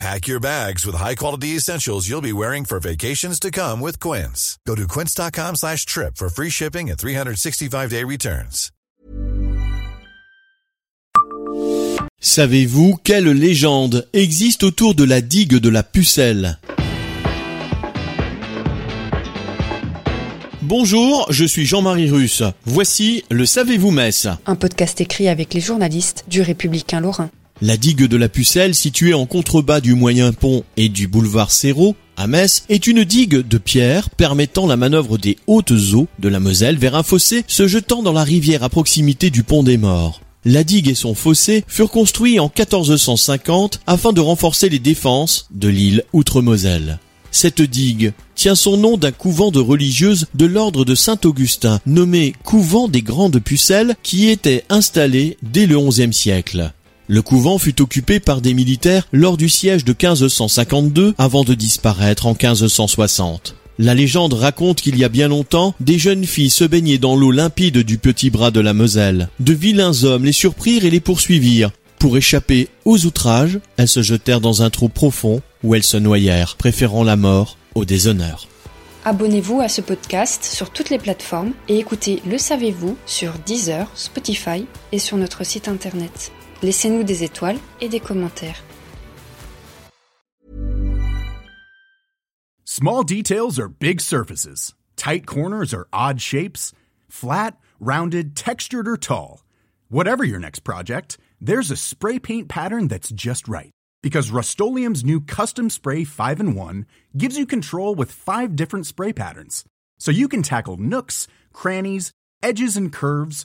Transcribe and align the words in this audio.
Pack 0.00 0.26
your 0.26 0.40
bags 0.40 0.84
with 0.84 0.96
high-quality 0.96 1.56
essentials 1.56 2.08
you'll 2.08 2.20
be 2.20 2.32
wearing 2.32 2.64
for 2.64 2.80
vacations 2.80 3.38
to 3.40 3.50
come 3.50 3.80
with 3.80 3.98
Quince. 4.00 4.58
Go 4.66 4.74
to 4.74 4.86
quince.com 4.86 5.56
slash 5.56 5.86
trip 5.86 6.16
for 6.16 6.28
free 6.28 6.50
shipping 6.50 6.90
and 6.90 6.98
365-day 6.98 8.04
returns. 8.04 8.70
Savez-vous 12.20 12.96
quelle 13.04 13.28
légende 13.28 14.08
existe 14.14 14.62
autour 14.64 14.94
de 14.94 15.04
la 15.04 15.20
digue 15.20 15.56
de 15.56 15.68
la 15.68 15.82
Pucelle? 15.82 16.58
Bonjour, 20.62 21.26
je 21.30 21.44
suis 21.44 21.66
Jean-Marie 21.66 22.10
Russe. 22.10 22.42
Voici 22.64 23.24
le 23.30 23.44
Savez-vous 23.44 23.90
Metz 23.90 24.26
Un 24.46 24.56
podcast 24.56 25.00
écrit 25.02 25.28
avec 25.28 25.52
les 25.52 25.60
journalistes 25.60 26.24
du 26.26 26.40
Républicain 26.40 27.00
Lorrain. 27.00 27.30
La 27.66 27.78
digue 27.78 28.04
de 28.04 28.18
la 28.18 28.28
Pucelle, 28.28 28.74
située 28.74 29.14
en 29.14 29.24
contrebas 29.24 29.80
du 29.80 29.94
Moyen 29.94 30.34
Pont 30.34 30.64
et 30.76 30.90
du 30.90 31.08
boulevard 31.08 31.50
Serrault, 31.50 31.96
à 32.18 32.26
Metz, 32.26 32.64
est 32.68 32.86
une 32.86 33.04
digue 33.04 33.38
de 33.38 33.56
pierre 33.56 34.10
permettant 34.10 34.66
la 34.66 34.76
manœuvre 34.76 35.16
des 35.16 35.38
hautes 35.46 35.72
eaux 35.94 36.06
de 36.18 36.28
la 36.28 36.40
Moselle 36.40 36.76
vers 36.76 36.94
un 36.94 37.02
fossé 37.02 37.42
se 37.48 37.66
jetant 37.66 38.02
dans 38.02 38.12
la 38.12 38.22
rivière 38.22 38.64
à 38.64 38.68
proximité 38.68 39.30
du 39.30 39.44
pont 39.44 39.62
des 39.62 39.78
Morts. 39.78 40.20
La 40.44 40.62
digue 40.62 40.90
et 40.90 40.94
son 40.94 41.14
fossé 41.14 41.64
furent 41.66 41.90
construits 41.90 42.38
en 42.38 42.52
1450 42.54 43.80
afin 43.86 44.12
de 44.12 44.20
renforcer 44.20 44.68
les 44.68 44.78
défenses 44.78 45.48
de 45.50 45.68
l'île 45.68 46.04
Outre-Moselle. 46.12 46.98
Cette 47.30 47.62
digue 47.62 48.12
tient 48.34 48.56
son 48.56 48.76
nom 48.76 48.98
d'un 48.98 49.10
couvent 49.10 49.50
de 49.50 49.60
religieuses 49.60 50.26
de 50.34 50.44
l'ordre 50.44 50.84
de 50.84 50.94
Saint-Augustin, 50.94 51.80
nommé 51.86 52.34
couvent 52.44 52.88
des 52.88 53.00
Grandes 53.00 53.40
Pucelles, 53.40 53.96
qui 54.02 54.28
était 54.28 54.64
installé 54.68 55.38
dès 55.42 55.64
le 55.64 55.78
XIe 55.80 56.12
siècle. 56.12 56.70
Le 57.06 57.20
couvent 57.20 57.58
fut 57.58 57.82
occupé 57.82 58.18
par 58.18 58.40
des 58.40 58.54
militaires 58.54 59.06
lors 59.12 59.36
du 59.36 59.50
siège 59.50 59.84
de 59.84 59.92
1552 59.92 61.14
avant 61.18 61.44
de 61.44 61.52
disparaître 61.52 62.26
en 62.26 62.30
1560. 62.30 63.56
La 63.78 63.94
légende 63.94 64.32
raconte 64.32 64.80
qu'il 64.80 64.96
y 64.96 65.04
a 65.04 65.08
bien 65.08 65.28
longtemps, 65.28 65.74
des 65.80 65.98
jeunes 65.98 66.24
filles 66.24 66.48
se 66.48 66.64
baignaient 66.64 66.96
dans 66.96 67.16
l'eau 67.16 67.30
limpide 67.30 67.78
du 67.78 67.98
petit 67.98 68.30
bras 68.30 68.50
de 68.50 68.60
la 68.60 68.72
Moselle. 68.72 69.28
De 69.40 69.52
vilains 69.52 70.04
hommes 70.04 70.24
les 70.24 70.32
surprirent 70.32 70.84
et 70.84 70.90
les 70.90 71.00
poursuivirent. 71.00 71.72
Pour 71.98 72.16
échapper 72.16 72.68
aux 72.84 73.04
outrages, 73.04 73.58
elles 73.76 73.88
se 73.88 74.02
jetèrent 74.02 74.40
dans 74.40 74.62
un 74.62 74.70
trou 74.70 74.88
profond 74.88 75.42
où 75.62 75.74
elles 75.74 75.82
se 75.82 75.96
noyèrent, 75.96 76.56
préférant 76.56 77.04
la 77.04 77.16
mort 77.16 77.58
au 77.74 77.84
déshonneur. 77.84 78.48
Abonnez-vous 79.04 79.60
à 79.60 79.68
ce 79.68 79.82
podcast 79.82 80.44
sur 80.44 80.70
toutes 80.70 80.88
les 80.88 80.98
plateformes 80.98 81.52
et 81.68 81.78
écoutez 81.78 82.22
Le 82.30 82.38
Savez-vous 82.38 82.96
sur 83.04 83.32
Deezer, 83.44 83.90
Spotify 83.94 84.64
et 84.92 84.98
sur 84.98 85.18
notre 85.18 85.44
site 85.44 85.68
internet. 85.68 86.32
Laissez-nous 86.64 87.04
des 87.04 87.22
étoiles 87.22 87.58
et 87.82 87.90
des 87.90 88.00
commentaires. 88.00 88.62
Small 92.64 93.04
details 93.04 93.58
are 93.58 93.68
big 93.68 94.00
surfaces. 94.00 94.74
Tight 94.96 95.26
corners 95.26 95.74
are 95.74 95.86
odd 95.92 96.22
shapes. 96.22 96.72
Flat, 97.06 97.58
rounded, 97.78 98.34
textured, 98.34 98.88
or 98.88 98.96
tall. 98.96 99.44
Whatever 99.90 100.24
your 100.24 100.40
next 100.40 100.60
project, 100.60 101.18
there's 101.38 101.70
a 101.70 101.76
spray 101.76 102.18
paint 102.18 102.48
pattern 102.48 102.88
that's 102.88 103.10
just 103.10 103.46
right. 103.46 103.70
Because 104.02 104.30
Rust 104.30 104.58
new 104.58 105.20
Custom 105.20 105.68
Spray 105.68 106.04
5 106.04 106.40
in 106.40 106.54
1 106.54 106.86
gives 107.14 107.36
you 107.36 107.44
control 107.44 107.94
with 107.94 108.10
five 108.10 108.56
different 108.56 108.86
spray 108.86 109.12
patterns. 109.12 109.64
So 109.98 110.10
you 110.10 110.28
can 110.28 110.42
tackle 110.42 110.78
nooks, 110.78 111.28
crannies, 111.52 112.10
edges, 112.42 112.74
and 112.76 112.90
curves 112.90 113.44